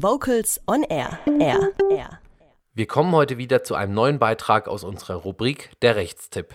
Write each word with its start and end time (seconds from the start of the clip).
Vocals 0.00 0.60
on 0.68 0.84
Air. 0.84 1.18
Air. 1.40 1.72
Air. 1.90 2.20
Wir 2.72 2.86
kommen 2.86 3.10
heute 3.10 3.36
wieder 3.36 3.64
zu 3.64 3.74
einem 3.74 3.94
neuen 3.94 4.20
Beitrag 4.20 4.68
aus 4.68 4.84
unserer 4.84 5.16
Rubrik 5.16 5.72
Der 5.82 5.96
Rechtstipp. 5.96 6.54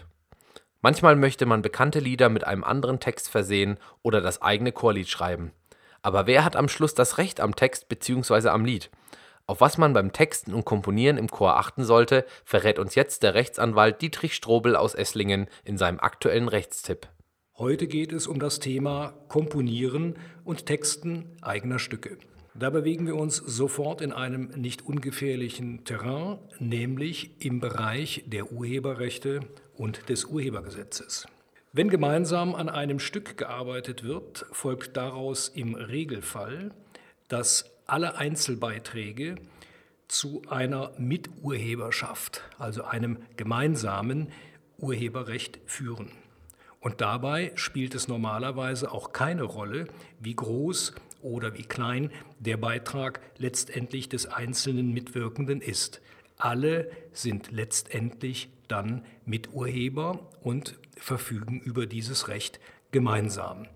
Manchmal 0.82 1.18
möchte 1.18 1.46
man 1.46 1.62
bekannte 1.62 2.00
Lieder 2.00 2.30
mit 2.30 2.48
einem 2.48 2.64
anderen 2.64 3.02
Text 3.02 3.30
versehen 3.30 3.80
oder 4.02 4.22
das 4.22 4.42
eigene 4.42 4.72
Chorlied 4.72 5.10
schreiben. 5.10 5.52
Aber 6.02 6.26
wer 6.26 6.46
hat 6.46 6.56
am 6.56 6.70
Schluss 6.70 6.94
das 6.94 7.18
Recht 7.18 7.42
am 7.42 7.54
Text 7.54 7.90
bzw. 7.90 8.48
am 8.48 8.64
Lied? 8.64 8.90
Auf 9.46 9.60
was 9.60 9.78
man 9.78 9.92
beim 9.92 10.14
Texten 10.14 10.54
und 10.54 10.64
Komponieren 10.64 11.18
im 11.18 11.30
Chor 11.30 11.58
achten 11.58 11.84
sollte, 11.84 12.26
verrät 12.46 12.80
uns 12.80 12.96
jetzt 12.96 13.24
der 13.24 13.34
Rechtsanwalt 13.34 14.02
Dietrich 14.02 14.36
Strobel 14.36 14.78
aus 14.78 14.96
Esslingen 14.96 15.48
in 15.66 15.78
seinem 15.78 16.00
aktuellen 16.00 16.48
Rechtstipp. 16.48 17.10
Heute 17.58 17.88
geht 17.88 18.14
es 18.14 18.26
um 18.26 18.40
das 18.40 18.60
Thema 18.60 19.14
Komponieren 19.28 20.16
und 20.46 20.66
Texten 20.66 21.36
eigener 21.42 21.80
Stücke. 21.80 22.18
Da 22.56 22.70
bewegen 22.70 23.08
wir 23.08 23.16
uns 23.16 23.38
sofort 23.38 24.02
in 24.02 24.12
einem 24.12 24.50
nicht 24.56 24.86
ungefährlichen 24.86 25.86
Terrain, 25.86 26.38
nämlich 26.60 27.32
im 27.40 27.60
Bereich 27.60 28.24
der 28.28 28.52
Urheberrechte 28.52 29.40
und 29.76 30.08
des 30.10 30.26
Urhebergesetzes. 30.26 31.26
Wenn 31.72 31.90
gemeinsam 31.90 32.54
an 32.54 32.70
einem 32.70 33.00
Stück 33.00 33.38
gearbeitet 33.38 34.04
wird, 34.04 34.46
folgt 34.52 34.96
daraus 34.96 35.48
im 35.48 35.74
Regelfall, 35.74 36.70
dass 37.28 37.72
alle 37.88 38.18
Einzelbeiträge 38.18 39.36
zu 40.08 40.44
einer 40.48 40.92
Miturheberschaft, 41.00 42.44
also 42.60 42.84
einem 42.84 43.18
gemeinsamen 43.36 44.28
Urheberrecht 44.78 45.60
führen. 45.66 46.12
Und 46.80 47.02
dabei 47.02 47.52
spielt 47.56 47.96
es 47.96 48.08
normalerweise 48.08 48.92
auch 48.92 49.12
keine 49.12 49.44
Rolle, 49.44 49.88
wie 50.20 50.36
groß 50.36 50.94
oder 51.24 51.58
wie 51.58 51.64
klein 51.64 52.12
der 52.40 52.58
Beitrag 52.58 53.20
letztendlich 53.38 54.10
des 54.10 54.26
einzelnen 54.26 54.94
Mitwirkenden 54.94 55.62
ist. 55.62 56.02
Alle 56.38 56.92
sind 57.12 57.52
letztendlich 57.52 58.50
dann 58.68 59.06
Miturheber 59.26 60.20
und 60.42 60.78
verfügen 60.98 61.60
über 61.60 61.86
dieses 61.86 62.28
Recht 62.28 62.60
gemeinsam. 62.92 63.68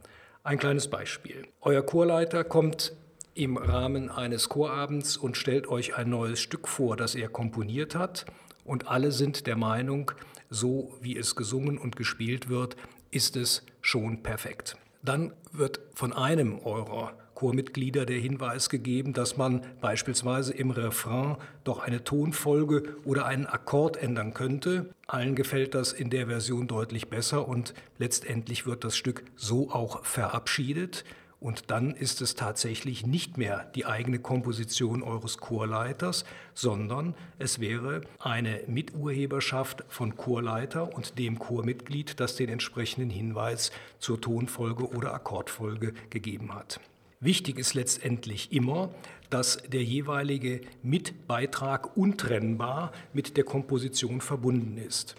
Ein 0.44 0.60
kleines 0.60 0.90
Beispiel. 0.90 1.48
Euer 1.62 1.82
Chorleiter 1.82 2.44
kommt 2.44 2.94
im 3.34 3.58
Rahmen 3.58 4.10
eines 4.10 4.50
Chorabends 4.50 5.18
und 5.18 5.38
stellt 5.38 5.68
euch 5.68 5.96
ein 5.96 6.10
neues 6.10 6.40
Stück 6.40 6.68
vor, 6.68 6.98
das 6.98 7.16
er 7.16 7.30
komponiert 7.30 7.96
hat. 7.96 8.26
Und 8.66 8.88
alle 8.88 9.12
sind 9.12 9.46
der 9.46 9.56
Meinung, 9.56 10.12
so 10.50 10.98
wie 11.02 11.18
es 11.18 11.36
gesungen 11.36 11.78
und 11.78 11.96
gespielt 11.96 12.50
wird, 12.50 12.76
ist 13.12 13.36
es 13.36 13.66
schon 13.82 14.24
perfekt. 14.24 14.78
Dann 15.04 15.34
wird 15.52 15.80
von 15.94 16.14
einem 16.14 16.60
eurer 16.60 17.14
Chormitglieder 17.38 18.08
der 18.08 18.18
Hinweis 18.18 18.68
gegeben, 18.68 19.14
dass 19.14 19.38
man 19.38 19.62
beispielsweise 19.80 20.54
im 20.56 20.72
Refrain 20.72 21.38
doch 21.64 21.78
eine 21.78 22.04
Tonfolge 22.04 22.96
oder 23.06 23.28
einen 23.28 23.46
Akkord 23.46 23.96
ändern 23.96 24.34
könnte. 24.34 24.90
Allen 25.06 25.36
gefällt 25.36 25.76
das 25.76 25.94
in 25.94 26.10
der 26.10 26.26
Version 26.26 26.68
deutlich 26.68 27.10
besser 27.10 27.48
und 27.48 27.76
letztendlich 28.00 28.66
wird 28.66 28.84
das 28.84 28.98
Stück 28.98 29.24
so 29.36 29.70
auch 29.70 30.04
verabschiedet. 30.04 31.06
Und 31.40 31.70
dann 31.70 31.92
ist 31.94 32.22
es 32.22 32.34
tatsächlich 32.34 33.06
nicht 33.06 33.38
mehr 33.38 33.72
die 33.76 33.86
eigene 33.86 34.18
Komposition 34.18 35.04
eures 35.04 35.38
Chorleiters, 35.38 36.26
sondern 36.56 37.14
es 37.38 37.60
wäre 37.60 38.02
eine 38.18 38.62
Miturheberschaft 38.66 39.84
von 39.90 40.18
Chorleiter 40.18 40.96
und 40.96 41.20
dem 41.20 41.38
Chormitglied, 41.38 42.20
das 42.20 42.36
den 42.36 42.50
entsprechenden 42.50 43.12
Hinweis 43.12 43.72
zur 44.00 44.20
Tonfolge 44.20 44.90
oder 44.90 45.14
Akkordfolge 45.14 45.94
gegeben 46.10 46.56
hat. 46.56 46.80
Wichtig 47.20 47.58
ist 47.58 47.74
letztendlich 47.74 48.52
immer, 48.52 48.94
dass 49.32 49.58
der 49.58 49.84
jeweilige 49.84 50.62
Mitbeitrag 50.84 51.98
untrennbar 51.98 52.92
mit 53.12 53.38
der 53.38 53.44
Komposition 53.44 54.22
verbunden 54.22 54.78
ist. 54.78 55.16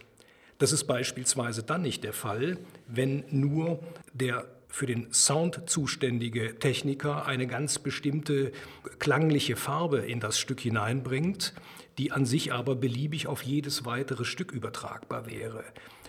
Das 0.59 0.73
ist 0.73 0.85
beispielsweise 0.85 1.63
dann 1.63 1.83
nicht 1.83 2.05
der 2.05 2.13
Fall, 2.13 2.59
wenn 2.87 3.25
nur 3.31 3.81
der 4.13 4.47
für 4.69 4.87
den 4.87 5.13
Sound 5.13 5.63
zuständige 5.67 6.59
Techniker 6.59 7.27
eine 7.27 7.47
ganz 7.47 7.79
bestimmte 7.79 8.53
klangliche 8.99 9.57
Farbe 9.57 9.99
in 9.99 10.21
das 10.21 10.39
Stück 10.39 10.61
hineinbringt, 10.61 11.55
die 11.97 12.13
an 12.13 12.27
sich 12.27 12.53
aber 12.53 12.77
beliebig 12.77 13.27
auf 13.27 13.43
jedes 13.43 13.87
weitere 13.87 14.25
Stück 14.25 14.53
übertragbar 14.53 15.27
wäre. 15.27 15.65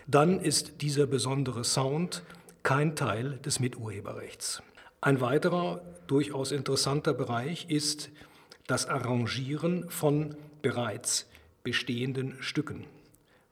Dann 0.08 0.40
ist 0.40 0.82
dieser 0.82 1.08
besondere 1.08 1.64
Sound 1.64 2.24
kein 2.62 2.96
Teil 2.96 3.40
des 3.46 3.60
Miturheberrechts. 3.60 4.62
Ein 5.02 5.22
weiterer 5.22 5.82
durchaus 6.08 6.52
interessanter 6.52 7.14
Bereich 7.14 7.70
ist 7.70 8.10
das 8.68 8.86
Arrangieren 8.86 9.90
von 9.90 10.36
bereits 10.62 11.30
bestehenden 11.64 12.36
Stücken. 12.42 12.86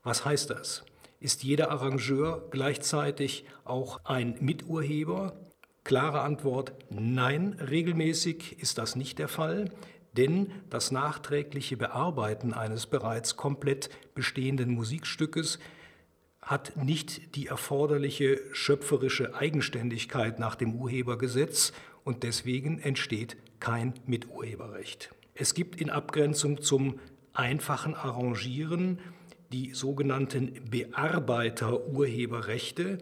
Was 0.02 0.26
heißt 0.26 0.50
das? 0.50 0.84
Ist 1.20 1.44
jeder 1.44 1.70
Arrangeur 1.70 2.46
gleichzeitig 2.50 3.46
auch 3.64 4.04
ein 4.04 4.36
Miturheber? 4.40 5.32
Klare 5.84 6.20
Antwort, 6.20 6.72
nein, 6.90 7.54
regelmäßig 7.54 8.60
ist 8.60 8.76
das 8.76 8.94
nicht 8.94 9.18
der 9.18 9.28
Fall, 9.28 9.70
denn 10.18 10.52
das 10.68 10.90
nachträgliche 10.90 11.78
Bearbeiten 11.78 12.52
eines 12.52 12.86
bereits 12.86 13.36
komplett 13.36 13.88
bestehenden 14.14 14.70
Musikstückes 14.70 15.58
hat 16.48 16.82
nicht 16.82 17.36
die 17.36 17.46
erforderliche 17.48 18.40
schöpferische 18.52 19.34
Eigenständigkeit 19.34 20.38
nach 20.38 20.54
dem 20.54 20.74
Urhebergesetz 20.74 21.74
und 22.04 22.22
deswegen 22.22 22.78
entsteht 22.78 23.36
kein 23.60 23.92
Miturheberrecht. 24.06 25.10
Es 25.34 25.52
gibt 25.52 25.78
in 25.78 25.90
Abgrenzung 25.90 26.62
zum 26.62 27.00
einfachen 27.34 27.94
Arrangieren 27.94 28.98
die 29.52 29.74
sogenannten 29.74 30.54
Bearbeiter-Urheberrechte, 30.70 32.96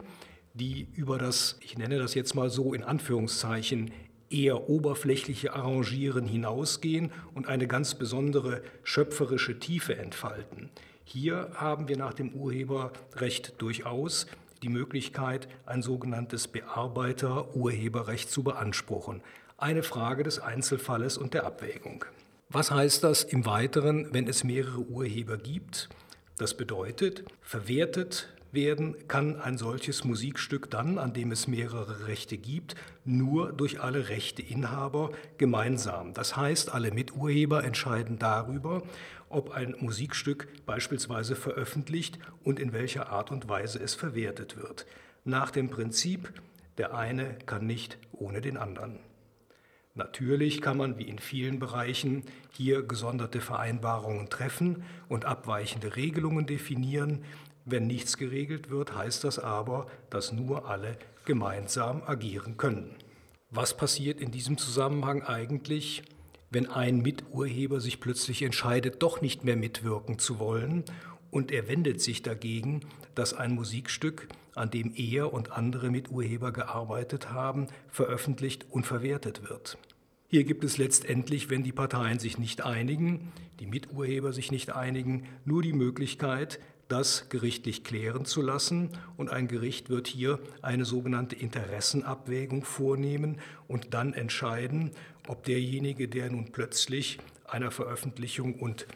die 0.53 0.89
über 0.93 1.17
das, 1.17 1.57
ich 1.61 1.77
nenne 1.77 1.99
das 1.99 2.15
jetzt 2.15 2.35
mal 2.35 2.49
so 2.49 2.73
in 2.73 2.83
Anführungszeichen, 2.83 3.91
eher 4.29 4.69
oberflächliche 4.69 5.53
Arrangieren 5.53 6.27
hinausgehen 6.27 7.13
und 7.33 7.47
eine 7.47 7.65
ganz 7.65 7.95
besondere 7.95 8.61
schöpferische 8.83 9.57
Tiefe 9.57 9.97
entfalten. 9.97 10.69
Hier 11.09 11.51
haben 11.53 11.87
wir 11.87 11.95
nach 11.95 12.13
dem 12.13 12.33
Urheberrecht 12.33 13.61
durchaus 13.61 14.27
die 14.61 14.67
Möglichkeit, 14.67 15.47
ein 15.65 15.81
sogenanntes 15.81 16.49
Bearbeiter-Urheberrecht 16.49 18.29
zu 18.29 18.43
beanspruchen. 18.43 19.21
Eine 19.57 19.83
Frage 19.83 20.23
des 20.23 20.39
Einzelfalles 20.39 21.17
und 21.17 21.33
der 21.33 21.45
Abwägung. 21.45 22.03
Was 22.49 22.71
heißt 22.71 23.05
das 23.05 23.23
im 23.23 23.45
Weiteren, 23.45 24.13
wenn 24.13 24.27
es 24.27 24.43
mehrere 24.43 24.81
Urheber 24.81 25.37
gibt? 25.37 25.87
Das 26.37 26.57
bedeutet, 26.57 27.23
verwertet 27.41 28.27
werden 28.51 28.95
kann 29.07 29.39
ein 29.39 29.57
solches 29.57 30.03
Musikstück 30.03 30.69
dann, 30.69 30.97
an 30.97 31.13
dem 31.13 31.31
es 31.31 31.47
mehrere 31.47 32.07
Rechte 32.07 32.37
gibt, 32.37 32.75
nur 33.05 33.51
durch 33.51 33.81
alle 33.81 34.09
Rechteinhaber 34.09 35.11
gemeinsam. 35.37 36.13
Das 36.13 36.35
heißt, 36.35 36.73
alle 36.73 36.91
Miturheber 36.91 37.63
entscheiden 37.63 38.19
darüber, 38.19 38.83
ob 39.29 39.51
ein 39.51 39.75
Musikstück 39.79 40.47
beispielsweise 40.65 41.35
veröffentlicht 41.35 42.19
und 42.43 42.59
in 42.59 42.73
welcher 42.73 43.09
Art 43.09 43.31
und 43.31 43.49
Weise 43.49 43.79
es 43.79 43.93
verwertet 43.93 44.57
wird. 44.57 44.85
Nach 45.25 45.51
dem 45.51 45.69
Prinzip, 45.69 46.31
der 46.77 46.95
eine 46.95 47.37
kann 47.45 47.65
nicht 47.65 47.97
ohne 48.13 48.41
den 48.41 48.57
anderen. 48.57 48.99
Natürlich 49.97 50.61
kann 50.61 50.77
man 50.77 50.99
wie 50.99 51.09
in 51.09 51.17
vielen 51.17 51.57
Bereichen 51.57 52.23
hier 52.51 52.83
gesonderte 52.83 53.41
Vereinbarungen 53.41 54.29
treffen 54.29 54.83
und 55.09 55.25
abweichende 55.25 55.95
Regelungen 55.95 56.45
definieren. 56.45 57.25
Wenn 57.69 57.85
nichts 57.85 58.15
geregelt 58.15 58.69
wird, 58.69 58.95
heißt 58.95 59.25
das 59.25 59.39
aber, 59.39 59.87
dass 60.09 60.31
nur 60.31 60.69
alle 60.69 60.97
gemeinsam 61.25 62.01
agieren 62.05 62.55
können. 62.55 62.95
Was 63.49 63.75
passiert 63.75 64.21
in 64.21 64.31
diesem 64.31 64.57
Zusammenhang 64.57 65.21
eigentlich, 65.21 66.03
wenn 66.49 66.67
ein 66.67 67.01
Miturheber 67.01 67.81
sich 67.81 67.99
plötzlich 67.99 68.41
entscheidet, 68.41 69.03
doch 69.03 69.19
nicht 69.19 69.43
mehr 69.43 69.57
mitwirken 69.57 70.17
zu 70.17 70.39
wollen 70.39 70.85
und 71.29 71.51
er 71.51 71.67
wendet 71.67 71.99
sich 71.99 72.21
dagegen, 72.21 72.85
dass 73.15 73.33
ein 73.33 73.53
Musikstück, 73.53 74.29
an 74.55 74.71
dem 74.71 74.93
er 74.95 75.33
und 75.33 75.51
andere 75.51 75.89
Miturheber 75.91 76.53
gearbeitet 76.53 77.31
haben, 77.33 77.67
veröffentlicht 77.89 78.65
und 78.69 78.85
verwertet 78.85 79.49
wird. 79.49 79.77
Hier 80.29 80.45
gibt 80.45 80.63
es 80.63 80.77
letztendlich, 80.77 81.49
wenn 81.49 81.63
die 81.63 81.73
Parteien 81.73 82.19
sich 82.19 82.37
nicht 82.37 82.63
einigen, 82.63 83.33
die 83.59 83.67
Miturheber 83.67 84.31
sich 84.31 84.51
nicht 84.51 84.73
einigen, 84.73 85.25
nur 85.43 85.61
die 85.61 85.73
Möglichkeit, 85.73 86.59
das 86.87 87.29
gerichtlich 87.29 87.83
klären 87.83 88.25
zu 88.25 88.41
lassen. 88.41 88.89
Und 89.17 89.29
ein 89.29 89.47
Gericht 89.47 89.89
wird 89.89 90.07
hier 90.07 90.39
eine 90.61 90.85
sogenannte 90.85 91.35
Interessenabwägung 91.35 92.63
vornehmen 92.63 93.39
und 93.67 93.93
dann 93.93 94.13
entscheiden, 94.13 94.91
ob 95.27 95.43
derjenige, 95.43 96.07
der 96.07 96.29
nun 96.29 96.51
plötzlich 96.51 97.19
einer 97.45 97.71
Veröffentlichung 97.71 98.55
und 98.55 98.87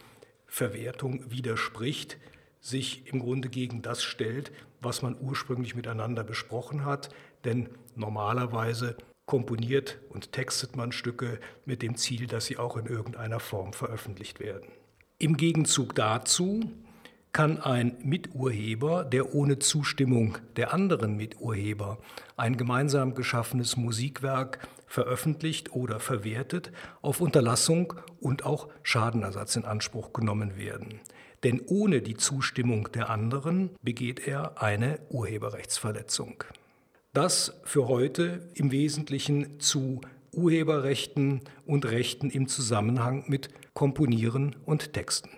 Verwertung 0.48 1.32
widerspricht, 1.32 2.18
sich 2.60 3.08
im 3.08 3.20
Grunde 3.20 3.50
gegen 3.50 3.82
das 3.82 4.04
stellt, 4.04 4.52
was 4.82 5.02
man 5.02 5.16
ursprünglich 5.20 5.76
miteinander 5.76 6.24
besprochen 6.24 6.86
hat. 6.86 7.10
Denn 7.44 7.70
normalerweise 7.96 8.98
komponiert 9.26 10.00
und 10.10 10.34
textet 10.34 10.76
man 10.76 10.92
Stücke 10.92 11.40
mit 11.66 11.82
dem 11.82 11.96
Ziel, 11.96 12.28
dass 12.28 12.46
sie 12.46 12.58
auch 12.58 12.76
in 12.78 12.86
irgendeiner 12.86 13.40
Form 13.40 13.74
veröffentlicht 13.74 14.40
werden. 14.40 14.70
Im 15.20 15.38
Gegenzug 15.38 15.96
dazu 15.96 16.70
kann 17.34 17.60
ein 17.60 17.98
Miturheber, 18.04 19.06
der 19.06 19.34
ohne 19.34 19.60
Zustimmung 19.60 20.38
der 20.58 20.74
anderen 20.74 21.16
Miturheber 21.16 21.98
ein 22.36 22.58
gemeinsam 22.58 23.16
geschaffenes 23.16 23.78
Musikwerk 23.78 24.60
veröffentlicht 24.86 25.72
oder 25.74 26.00
verwertet, 26.00 26.72
auf 27.02 27.22
Unterlassung 27.22 27.94
und 28.20 28.46
auch 28.46 28.68
Schadenersatz 28.84 29.56
in 29.56 29.66
Anspruch 29.66 30.12
genommen 30.12 30.58
werden. 30.58 31.00
Denn 31.44 31.62
ohne 31.66 32.02
die 32.02 32.18
Zustimmung 32.18 32.92
der 32.92 33.10
anderen 33.10 33.72
begeht 33.82 34.28
er 34.28 34.62
eine 34.62 35.00
Urheberrechtsverletzung. 35.10 36.44
Das 37.14 37.60
für 37.64 37.88
heute 37.88 38.50
im 38.54 38.72
Wesentlichen 38.72 39.60
zu 39.60 40.02
Urheberrechten 40.34 41.42
und 41.66 41.86
Rechten 41.86 42.30
im 42.30 42.48
Zusammenhang 42.48 43.26
mit 43.28 43.50
Komponieren 43.74 44.56
und 44.66 44.94
Texten. 44.94 45.30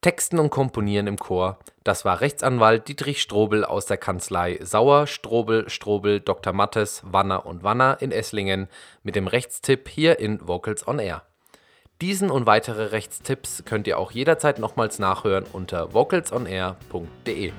Texten 0.00 0.38
und 0.38 0.50
Komponieren 0.50 1.06
im 1.06 1.18
Chor, 1.18 1.58
das 1.82 2.04
war 2.04 2.20
Rechtsanwalt 2.20 2.86
Dietrich 2.88 3.20
Strobel 3.20 3.64
aus 3.64 3.86
der 3.86 3.96
Kanzlei 3.96 4.58
Sauer, 4.62 5.06
Strobel, 5.06 5.68
Strobel, 5.68 6.20
Dr. 6.20 6.52
Mattes, 6.52 7.02
Wanner 7.04 7.46
und 7.46 7.64
Wanner 7.64 7.98
in 8.00 8.12
Esslingen 8.12 8.68
mit 9.02 9.16
dem 9.16 9.26
Rechtstipp 9.26 9.88
hier 9.88 10.18
in 10.18 10.46
Vocals 10.46 10.86
on 10.86 10.98
Air. 10.98 11.22
Diesen 12.02 12.30
und 12.30 12.44
weitere 12.44 12.86
Rechtstipps 12.86 13.64
könnt 13.64 13.86
ihr 13.86 13.98
auch 13.98 14.12
jederzeit 14.12 14.58
nochmals 14.58 14.98
nachhören 14.98 15.44
unter 15.52 15.94
vocalsonair.de. 15.94 17.52